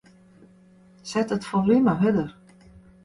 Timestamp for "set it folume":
1.03-1.95